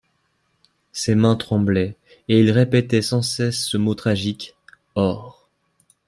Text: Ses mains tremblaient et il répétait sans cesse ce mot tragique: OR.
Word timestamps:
Ses 0.93 1.13
mains 1.13 1.35
tremblaient 1.35 1.95
et 2.27 2.39
il 2.39 2.49
répétait 2.49 3.03
sans 3.03 3.21
cesse 3.21 3.63
ce 3.67 3.77
mot 3.77 3.93
tragique: 3.93 4.55
OR. 4.95 5.47